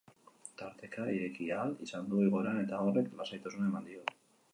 Tartea 0.59 1.03
ireki 1.15 1.49
ahal 1.57 1.75
izan 1.87 2.07
du 2.13 2.21
igoeran 2.29 2.57
eta 2.63 2.81
horrek 2.87 3.13
lasaitasuna 3.21 3.69
eman 3.69 3.87
dio. 3.91 4.03